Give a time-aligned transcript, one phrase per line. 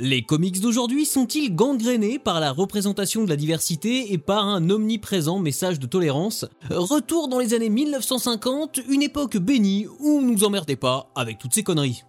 [0.00, 5.40] Les comics d'aujourd'hui sont-ils gangrénés par la représentation de la diversité et par un omniprésent
[5.40, 6.44] message de tolérance?
[6.70, 11.64] Retour dans les années 1950, une époque bénie où nous emmerdez pas avec toutes ces
[11.64, 12.04] conneries.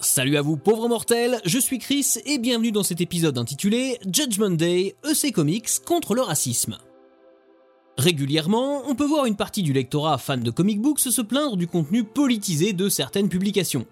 [0.00, 4.50] Salut à vous pauvres mortels, je suis Chris et bienvenue dans cet épisode intitulé Judgment
[4.50, 6.76] Day, EC Comics contre le racisme.
[7.96, 11.66] Régulièrement, on peut voir une partie du lectorat fan de comic books se plaindre du
[11.66, 13.86] contenu politisé de certaines publications.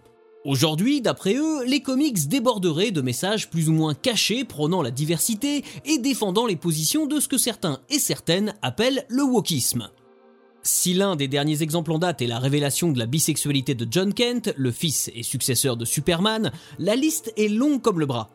[0.46, 5.62] Aujourd'hui, d'après eux, les comics déborderaient de messages plus ou moins cachés prônant la diversité
[5.84, 9.90] et défendant les positions de ce que certains et certaines appellent le wokisme.
[10.62, 14.14] Si l'un des derniers exemples en date est la révélation de la bisexualité de John
[14.14, 18.30] Kent, le fils et successeur de Superman, la liste est longue comme le bras.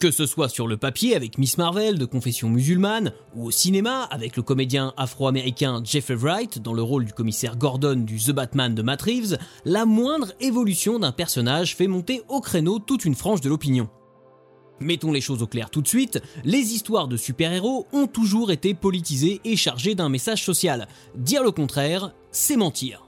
[0.00, 4.02] Que ce soit sur le papier avec Miss Marvel de confession musulmane, ou au cinéma
[4.02, 8.74] avec le comédien afro-américain Jeffrey Wright dans le rôle du commissaire Gordon du The Batman
[8.74, 13.40] de Matt Reeves, la moindre évolution d'un personnage fait monter au créneau toute une frange
[13.40, 13.88] de l'opinion.
[14.80, 18.74] Mettons les choses au clair tout de suite, les histoires de super-héros ont toujours été
[18.74, 20.88] politisées et chargées d'un message social.
[21.14, 23.03] Dire le contraire, c'est mentir.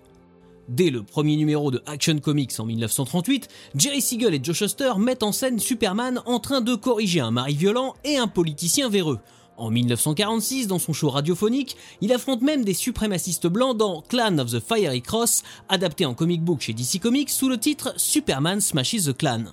[0.68, 5.22] Dès le premier numéro de Action Comics en 1938, Jerry Siegel et Joe Shuster mettent
[5.22, 9.20] en scène Superman en train de corriger un mari violent et un politicien véreux.
[9.56, 14.50] En 1946, dans son show radiophonique, il affronte même des suprémacistes blancs dans Clan of
[14.50, 19.04] the Fiery Cross, adapté en comic book chez DC Comics sous le titre Superman Smashes
[19.06, 19.44] the Clan.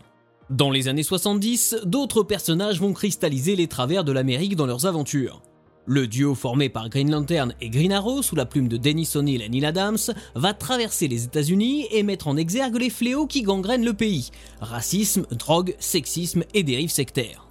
[0.50, 5.42] Dans les années 70, d'autres personnages vont cristalliser les travers de l'Amérique dans leurs aventures.
[5.86, 9.42] Le duo formé par Green Lantern et Green Arrow sous la plume de Dennis O'Neill
[9.42, 9.98] et Neil Adams
[10.34, 14.30] va traverser les États-Unis et mettre en exergue les fléaux qui gangrènent le pays
[14.62, 17.50] racisme, drogue, sexisme et dérives sectaires.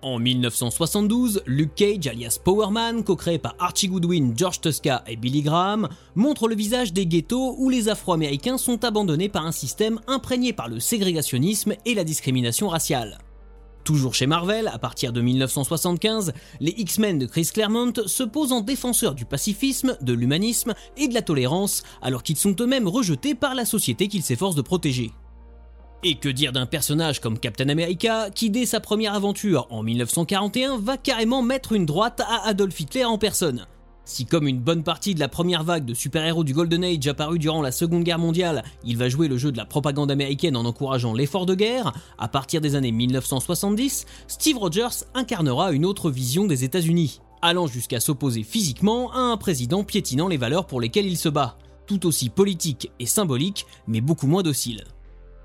[0.00, 5.88] En 1972, Luke Cage alias Powerman, co-créé par Archie Goodwin, George Tuska et Billy Graham,
[6.14, 10.68] montre le visage des ghettos où les Afro-Américains sont abandonnés par un système imprégné par
[10.68, 13.18] le ségrégationnisme et la discrimination raciale.
[13.84, 18.62] Toujours chez Marvel, à partir de 1975, les X-Men de Chris Claremont se posent en
[18.62, 23.54] défenseurs du pacifisme, de l'humanisme et de la tolérance, alors qu'ils sont eux-mêmes rejetés par
[23.54, 25.10] la société qu'ils s'efforcent de protéger.
[26.02, 30.78] Et que dire d'un personnage comme Captain America, qui dès sa première aventure en 1941
[30.78, 33.66] va carrément mettre une droite à Adolf Hitler en personne?
[34.04, 37.38] Si comme une bonne partie de la première vague de super-héros du Golden Age apparu
[37.38, 40.64] durant la Seconde Guerre mondiale, il va jouer le jeu de la propagande américaine en
[40.64, 46.44] encourageant l'effort de guerre, à partir des années 1970, Steve Rogers incarnera une autre vision
[46.46, 51.16] des États-Unis, allant jusqu'à s'opposer physiquement à un président piétinant les valeurs pour lesquelles il
[51.16, 51.56] se bat,
[51.86, 54.84] tout aussi politique et symbolique, mais beaucoup moins docile.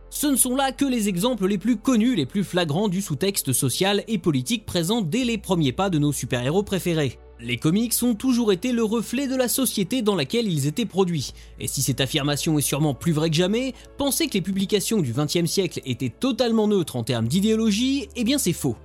[0.10, 3.54] Ce ne sont là que les exemples les plus connus, les plus flagrants du sous-texte
[3.54, 7.20] social et politique présent dès les premiers pas de nos super-héros préférés.
[7.42, 11.32] Les comics ont toujours été le reflet de la société dans laquelle ils étaient produits,
[11.58, 15.14] et si cette affirmation est sûrement plus vraie que jamais, penser que les publications du
[15.14, 18.76] XXe siècle étaient totalement neutres en termes d'idéologie, eh bien c'est faux.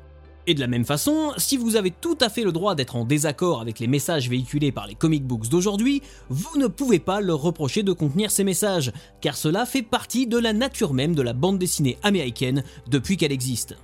[0.46, 3.04] Et de la même façon, si vous avez tout à fait le droit d'être en
[3.04, 7.40] désaccord avec les messages véhiculés par les comic books d'aujourd'hui, vous ne pouvez pas leur
[7.40, 11.32] reprocher de contenir ces messages, car cela fait partie de la nature même de la
[11.32, 13.74] bande dessinée américaine depuis qu'elle existe.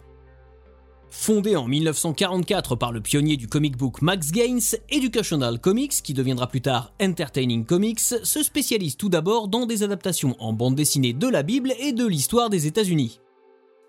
[1.10, 4.60] Fondé en 1944 par le pionnier du comic book Max Gaines,
[4.90, 10.36] Educational Comics, qui deviendra plus tard Entertaining Comics, se spécialise tout d'abord dans des adaptations
[10.38, 13.20] en bande dessinée de la Bible et de l'histoire des États-Unis.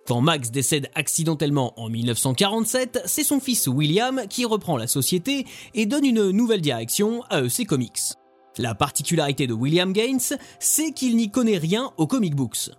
[0.08, 5.46] Quand Max décède accidentellement en 1947, c'est son fils William qui reprend la société
[5.76, 8.16] et donne une nouvelle direction à EC Comics.
[8.58, 12.72] La particularité de William Gaines, c'est qu'il n'y connaît rien aux comic books.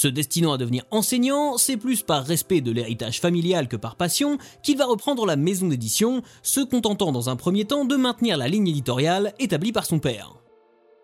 [0.00, 4.38] Se destinant à devenir enseignant, c'est plus par respect de l'héritage familial que par passion
[4.62, 8.48] qu'il va reprendre la maison d'édition, se contentant dans un premier temps de maintenir la
[8.48, 10.36] ligne éditoriale établie par son père.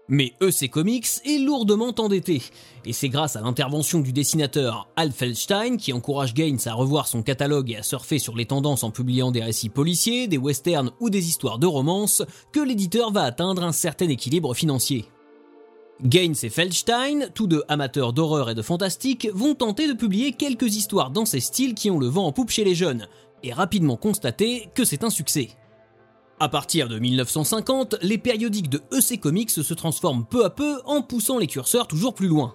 [0.09, 2.43] Mais EC Comics est lourdement endetté,
[2.87, 7.23] et c'est grâce à l'intervention du dessinateur Al Feldstein qui encourage Gaines à revoir son
[7.23, 11.11] catalogue et à surfer sur les tendances en publiant des récits policiers, des westerns ou
[11.11, 15.05] des histoires de romance, que l'éditeur va atteindre un certain équilibre financier.
[16.03, 20.77] Gaines et Feldstein, tous deux amateurs d'horreur et de fantastique, vont tenter de publier quelques
[20.77, 23.09] histoires dans ces styles qui ont le vent en poupe chez les jeunes,
[23.43, 25.49] et rapidement constater que c'est un succès.
[26.39, 31.01] À partir de 1950, les périodiques de EC Comics se transforment peu à peu en
[31.01, 32.55] poussant les curseurs toujours plus loin.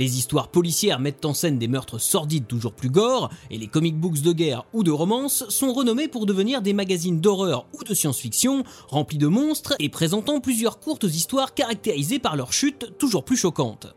[0.00, 4.00] Les histoires policières mettent en scène des meurtres sordides toujours plus gore, et les comic
[4.00, 7.92] books de guerre ou de romance sont renommés pour devenir des magazines d'horreur ou de
[7.92, 13.36] science-fiction, remplis de monstres et présentant plusieurs courtes histoires caractérisées par leur chute toujours plus
[13.36, 13.94] choquante.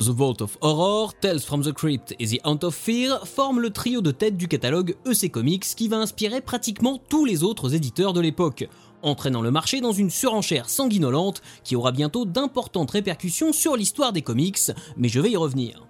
[0.00, 3.70] The Vault of Horror, Tales from the Crypt et The Haunt of Fear forment le
[3.70, 8.12] trio de tête du catalogue EC Comics qui va inspirer pratiquement tous les autres éditeurs
[8.12, 8.68] de l'époque,
[9.02, 14.22] entraînant le marché dans une surenchère sanguinolente qui aura bientôt d'importantes répercussions sur l'histoire des
[14.22, 14.58] comics,
[14.96, 15.88] mais je vais y revenir.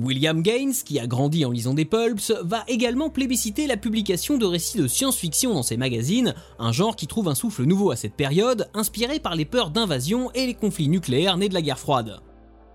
[0.00, 4.46] William Gaines, qui a grandi en lisant des pulps, va également plébisciter la publication de
[4.46, 8.14] récits de science-fiction dans ses magazines, un genre qui trouve un souffle nouveau à cette
[8.14, 12.20] période, inspiré par les peurs d'invasion et les conflits nucléaires nés de la guerre froide.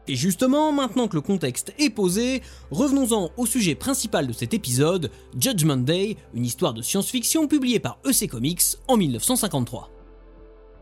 [0.07, 2.41] Et justement, maintenant que le contexte est posé,
[2.71, 5.09] revenons-en au sujet principal de cet épisode,
[5.39, 9.89] Judgment Day, une histoire de science-fiction publiée par EC Comics en 1953.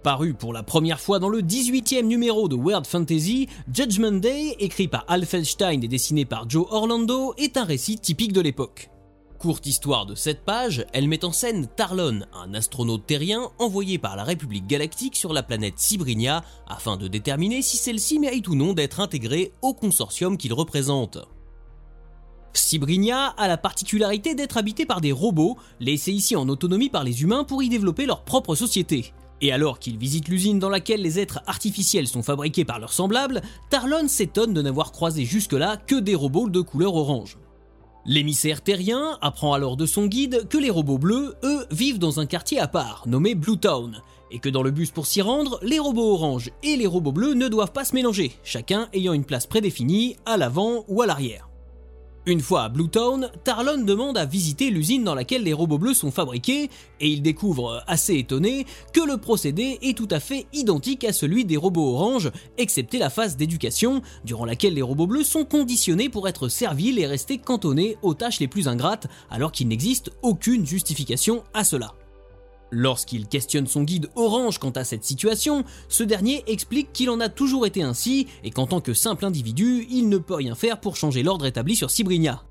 [0.01, 4.87] Paru pour la première fois dans le 18e numéro de World Fantasy, Judgment Day, écrit
[4.87, 8.89] par Al Feldstein et dessiné par Joe Orlando, est un récit typique de l'époque.
[9.41, 14.15] Courte histoire de 7 pages, elle met en scène Tarlon, un astronaute terrien envoyé par
[14.15, 18.73] la République Galactique sur la planète Cybrinia afin de déterminer si celle-ci mérite ou non
[18.73, 21.17] d'être intégrée au consortium qu'il représente.
[22.53, 27.23] Cybrinia a la particularité d'être habitée par des robots, laissés ici en autonomie par les
[27.23, 29.11] humains pour y développer leur propre société.
[29.41, 33.41] Et alors qu'il visite l'usine dans laquelle les êtres artificiels sont fabriqués par leurs semblables,
[33.71, 37.39] Tarlon s'étonne de n'avoir croisé jusque-là que des robots de couleur orange.
[38.05, 42.25] L'émissaire terrien apprend alors de son guide que les robots bleus, eux, vivent dans un
[42.25, 44.01] quartier à part, nommé Blue Town,
[44.31, 47.35] et que dans le bus pour s'y rendre, les robots orange et les robots bleus
[47.35, 51.50] ne doivent pas se mélanger, chacun ayant une place prédéfinie à l'avant ou à l'arrière.
[52.27, 56.11] Une fois à Bluetown, Tarlon demande à visiter l'usine dans laquelle les robots bleus sont
[56.11, 56.69] fabriqués,
[56.99, 61.45] et il découvre, assez étonné, que le procédé est tout à fait identique à celui
[61.45, 66.27] des robots orange, excepté la phase d'éducation, durant laquelle les robots bleus sont conditionnés pour
[66.27, 71.43] être serviles et rester cantonnés aux tâches les plus ingrates, alors qu'il n'existe aucune justification
[71.55, 71.95] à cela.
[72.71, 77.27] Lorsqu'il questionne son guide Orange quant à cette situation, ce dernier explique qu'il en a
[77.27, 80.95] toujours été ainsi et qu'en tant que simple individu, il ne peut rien faire pour
[80.95, 82.43] changer l'ordre établi sur Cybrinia.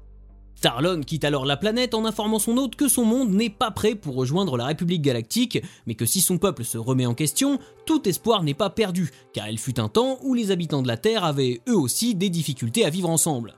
[0.60, 3.94] Tarlon quitte alors la planète en informant son hôte que son monde n'est pas prêt
[3.94, 8.06] pour rejoindre la République galactique, mais que si son peuple se remet en question, tout
[8.06, 11.24] espoir n'est pas perdu, car il fut un temps où les habitants de la Terre
[11.24, 13.54] avaient eux aussi des difficultés à vivre ensemble.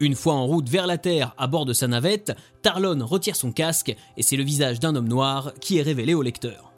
[0.00, 2.32] Une fois en route vers la Terre à bord de sa navette,
[2.62, 6.22] Tarlon retire son casque et c'est le visage d'un homme noir qui est révélé au
[6.22, 6.72] lecteur.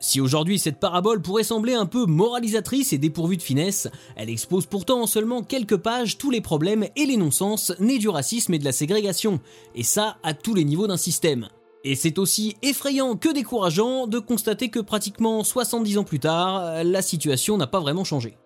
[0.00, 4.66] Si aujourd'hui cette parabole pourrait sembler un peu moralisatrice et dépourvue de finesse, elle expose
[4.66, 8.58] pourtant en seulement quelques pages tous les problèmes et les non-sens nés du racisme et
[8.58, 9.40] de la ségrégation,
[9.74, 11.48] et ça à tous les niveaux d'un système.
[11.84, 17.00] Et c'est aussi effrayant que décourageant de constater que pratiquement 70 ans plus tard, la
[17.00, 18.36] situation n'a pas vraiment changé.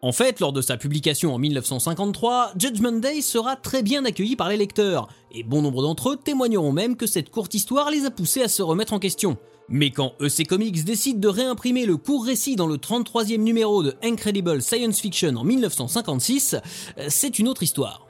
[0.00, 4.48] En fait, lors de sa publication en 1953, Judgment Day sera très bien accueilli par
[4.48, 8.12] les lecteurs, et bon nombre d'entre eux témoigneront même que cette courte histoire les a
[8.12, 9.38] poussés à se remettre en question.
[9.68, 13.96] Mais quand EC Comics décide de réimprimer le court récit dans le 33e numéro de
[14.04, 16.54] Incredible Science Fiction en 1956,
[16.98, 18.06] euh, c'est une autre histoire.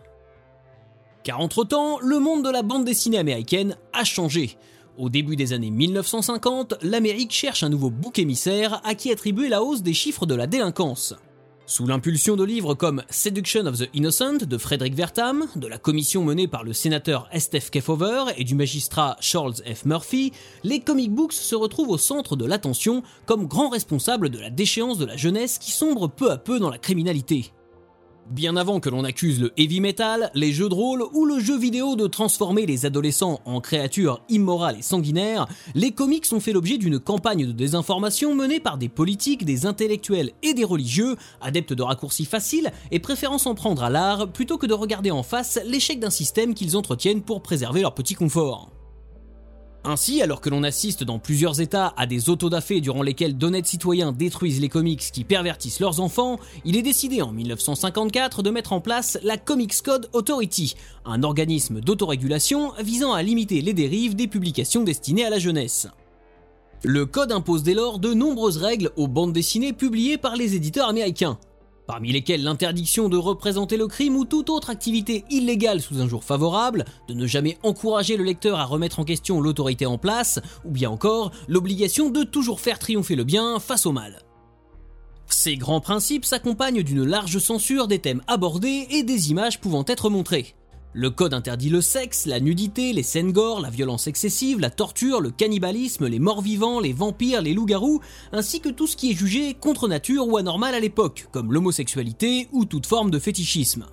[1.25, 4.59] Car entre-temps, le monde de la bande dessinée américaine a changé.
[4.99, 9.63] Au début des années 1950, l'Amérique cherche un nouveau bouc émissaire à qui attribuer la
[9.63, 11.15] hausse des chiffres de la délinquance.
[11.69, 16.25] Sous l'impulsion de livres comme Seduction of the Innocent de Frederick Vertam, de la commission
[16.25, 17.69] menée par le sénateur F.
[17.71, 19.85] Kefauver et du magistrat Charles F.
[19.85, 20.33] Murphy,
[20.65, 24.97] les comic books se retrouvent au centre de l'attention comme grands responsables de la déchéance
[24.97, 27.53] de la jeunesse qui sombre peu à peu dans la criminalité.
[28.31, 31.59] Bien avant que l'on accuse le heavy metal, les jeux de rôle ou le jeu
[31.59, 36.77] vidéo de transformer les adolescents en créatures immorales et sanguinaires, les comics ont fait l'objet
[36.77, 41.83] d'une campagne de désinformation menée par des politiques, des intellectuels et des religieux, adeptes de
[41.83, 45.99] raccourcis faciles et préférant s'en prendre à l'art plutôt que de regarder en face l'échec
[45.99, 48.78] d'un système qu'ils entretiennent pour préserver leur petit confort.
[49.85, 54.13] Ainsi, alors que l'on assiste dans plusieurs États à des autodafés durant lesquels d'honnêtes citoyens
[54.13, 58.81] détruisent les comics qui pervertissent leurs enfants, il est décidé en 1954 de mettre en
[58.81, 64.83] place la Comics Code Authority, un organisme d'autorégulation visant à limiter les dérives des publications
[64.83, 65.87] destinées à la jeunesse.
[66.85, 70.89] Le code impose dès lors de nombreuses règles aux bandes dessinées publiées par les éditeurs
[70.89, 71.39] américains
[71.89, 76.23] parmi lesquels l'interdiction de représenter le crime ou toute autre activité illégale sous un jour
[76.23, 80.71] favorable, de ne jamais encourager le lecteur à remettre en question l'autorité en place, ou
[80.71, 84.21] bien encore l'obligation de toujours faire triompher le bien face au mal.
[85.29, 90.11] Ces grands principes s'accompagnent d'une large censure des thèmes abordés et des images pouvant être
[90.11, 90.55] montrées.
[91.01, 95.21] Le code interdit le sexe, la nudité, les scènes gore, la violence excessive, la torture,
[95.21, 98.01] le cannibalisme, les morts vivants, les vampires, les loups-garous,
[98.33, 102.49] ainsi que tout ce qui est jugé contre nature ou anormal à l'époque, comme l'homosexualité
[102.51, 103.87] ou toute forme de fétichisme.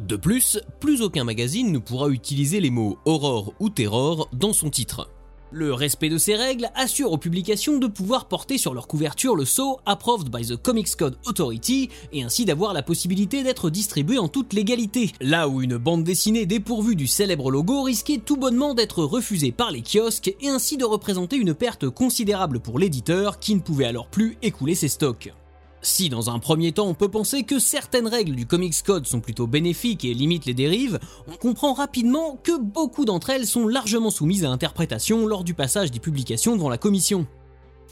[0.00, 4.70] De plus, plus aucun magazine ne pourra utiliser les mots aurore ou terror dans son
[4.70, 5.08] titre.
[5.52, 9.44] Le respect de ces règles assure aux publications de pouvoir porter sur leur couverture le
[9.44, 14.28] sceau Approved by the Comics Code Authority et ainsi d'avoir la possibilité d'être distribué en
[14.28, 19.02] toute légalité, là où une bande dessinée dépourvue du célèbre logo risquait tout bonnement d'être
[19.02, 23.60] refusée par les kiosques et ainsi de représenter une perte considérable pour l'éditeur qui ne
[23.60, 25.32] pouvait alors plus écouler ses stocks.
[25.82, 29.20] Si dans un premier temps on peut penser que certaines règles du Comics Code sont
[29.20, 34.10] plutôt bénéfiques et limitent les dérives, on comprend rapidement que beaucoup d'entre elles sont largement
[34.10, 37.26] soumises à interprétation lors du passage des publications devant la commission.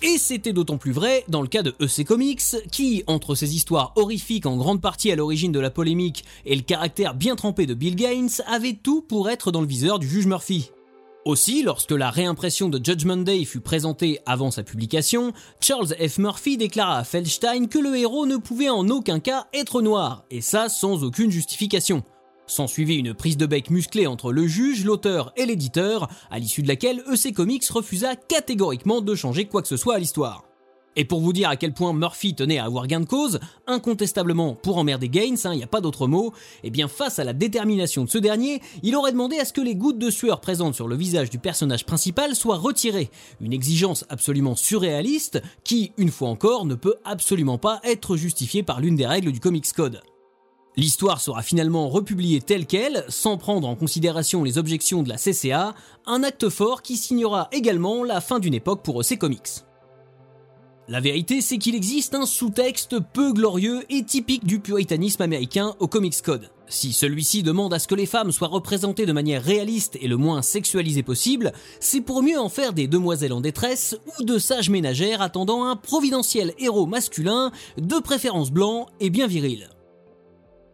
[0.03, 3.93] Et c'était d'autant plus vrai dans le cas de EC Comics, qui, entre ses histoires
[3.97, 7.75] horrifiques en grande partie à l'origine de la polémique et le caractère bien trempé de
[7.75, 10.71] Bill Gaines, avait tout pour être dans le viseur du juge Murphy.
[11.25, 16.19] Aussi, lorsque la réimpression de Judgment Day fut présentée avant sa publication, Charles F.
[16.19, 20.41] Murphy déclara à Feldstein que le héros ne pouvait en aucun cas être noir, et
[20.41, 22.03] ça sans aucune justification.
[22.47, 26.69] S'ensuivit une prise de bec musclée entre le juge, l'auteur et l'éditeur, à l'issue de
[26.69, 30.48] laquelle EC Comics refusa catégoriquement de changer quoi que ce soit à l'histoire.
[30.99, 33.39] Et pour vous dire à quel point Murphy tenait à avoir gain de cause,
[33.69, 36.33] incontestablement pour emmerder Gaines, il hein, n'y a pas d'autre mot,
[36.65, 39.53] et eh bien face à la détermination de ce dernier, il aurait demandé à ce
[39.53, 43.53] que les gouttes de sueur présentes sur le visage du personnage principal soient retirées, une
[43.53, 48.97] exigence absolument surréaliste qui, une fois encore, ne peut absolument pas être justifiée par l'une
[48.97, 50.01] des règles du Comics Code.
[50.77, 55.77] L'histoire sera finalement republiée telle qu'elle, sans prendre en considération les objections de la CCA,
[56.07, 59.63] un acte fort qui signera également la fin d'une époque pour ces comics.
[60.91, 65.87] La vérité, c'est qu'il existe un sous-texte peu glorieux et typique du puritanisme américain au
[65.87, 66.51] Comics Code.
[66.67, 70.17] Si celui-ci demande à ce que les femmes soient représentées de manière réaliste et le
[70.17, 74.71] moins sexualisée possible, c'est pour mieux en faire des demoiselles en détresse ou de sages
[74.71, 79.69] ménagères attendant un providentiel héros masculin, de préférence blanc et bien viril.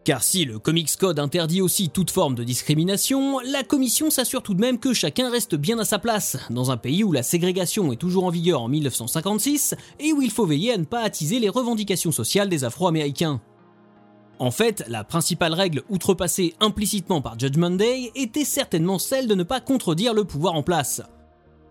[0.05, 4.53] Car si le Comics Code interdit aussi toute forme de discrimination, la commission s'assure tout
[4.53, 7.91] de même que chacun reste bien à sa place, dans un pays où la ségrégation
[7.91, 11.39] est toujours en vigueur en 1956 et où il faut veiller à ne pas attiser
[11.39, 13.41] les revendications sociales des Afro-Américains.
[14.37, 19.43] En fait, la principale règle outrepassée implicitement par Judgment Day était certainement celle de ne
[19.43, 21.01] pas contredire le pouvoir en place.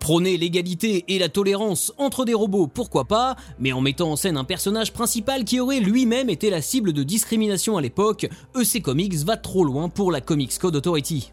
[0.05, 4.37] Prôner l'égalité et la tolérance entre des robots, pourquoi pas, mais en mettant en scène
[4.37, 9.15] un personnage principal qui aurait lui-même été la cible de discrimination à l'époque, EC Comics
[9.25, 11.33] va trop loin pour la Comics Code Authority.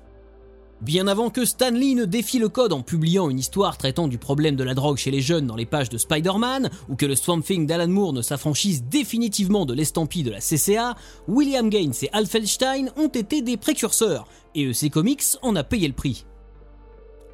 [0.79, 4.17] Bien avant que Stan Lee ne défie le code en publiant une histoire traitant du
[4.17, 7.17] problème de la drogue chez les jeunes dans les pages de Spider-Man, ou que le
[7.17, 10.95] Swamp Thing d'Alan Moore ne s'affranchisse définitivement de l'estampille de la CCA,
[11.27, 15.89] William Gaines et Al Feldstein ont été des précurseurs, et EC Comics en a payé
[15.89, 16.23] le prix.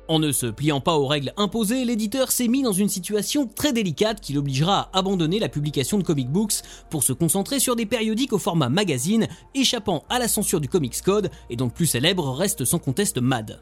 [0.10, 3.74] En ne se pliant pas aux règles imposées, l'éditeur s'est mis dans une situation très
[3.74, 7.86] délicate qui l'obligera à abandonner la publication de comic books pour se concentrer sur des
[7.86, 12.32] périodiques au format magazine, échappant à la censure du Comics Code, et donc plus célèbre
[12.32, 13.62] reste sans conteste Mad.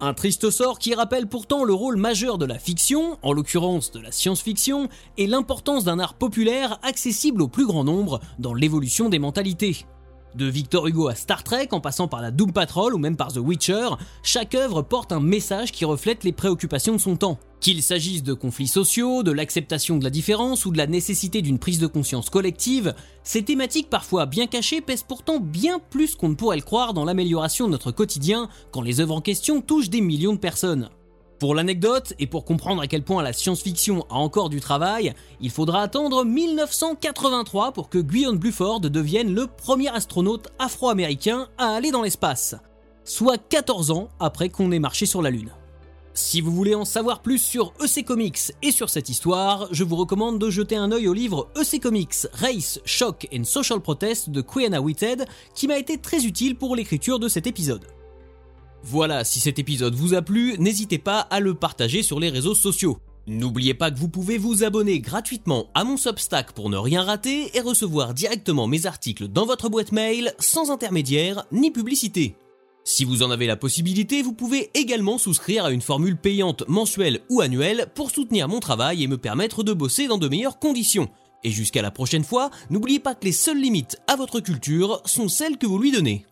[0.00, 4.00] Un triste sort qui rappelle pourtant le rôle majeur de la fiction, en l'occurrence de
[4.00, 9.20] la science-fiction, et l'importance d'un art populaire accessible au plus grand nombre dans l'évolution des
[9.20, 9.86] mentalités.
[10.34, 13.32] De Victor Hugo à Star Trek, en passant par la Doom Patrol ou même par
[13.32, 13.90] The Witcher,
[14.24, 17.38] chaque œuvre porte un message qui reflète les préoccupations de son temps.
[17.60, 21.60] Qu'il s'agisse de conflits sociaux, de l'acceptation de la différence ou de la nécessité d'une
[21.60, 26.34] prise de conscience collective, ces thématiques parfois bien cachées pèsent pourtant bien plus qu'on ne
[26.34, 30.00] pourrait le croire dans l'amélioration de notre quotidien quand les œuvres en question touchent des
[30.00, 30.90] millions de personnes.
[31.38, 35.50] Pour l'anecdote, et pour comprendre à quel point la science-fiction a encore du travail, il
[35.50, 42.02] faudra attendre 1983 pour que Guion Bluford devienne le premier astronaute afro-américain à aller dans
[42.02, 42.54] l'espace,
[43.04, 45.50] soit 14 ans après qu'on ait marché sur la Lune.
[46.16, 49.96] Si vous voulez en savoir plus sur EC Comics et sur cette histoire, je vous
[49.96, 54.40] recommande de jeter un œil au livre EC Comics Race, Shock and Social Protest de
[54.40, 55.26] Quiana Whitted,
[55.56, 57.84] qui m'a été très utile pour l'écriture de cet épisode.
[58.86, 62.54] Voilà, si cet épisode vous a plu, n'hésitez pas à le partager sur les réseaux
[62.54, 62.98] sociaux.
[63.26, 67.50] N'oubliez pas que vous pouvez vous abonner gratuitement à mon Substack pour ne rien rater
[67.56, 72.36] et recevoir directement mes articles dans votre boîte mail sans intermédiaire ni publicité.
[72.84, 77.20] Si vous en avez la possibilité, vous pouvez également souscrire à une formule payante mensuelle
[77.30, 81.08] ou annuelle pour soutenir mon travail et me permettre de bosser dans de meilleures conditions.
[81.42, 85.28] Et jusqu'à la prochaine fois, n'oubliez pas que les seules limites à votre culture sont
[85.28, 86.26] celles que vous lui donnez.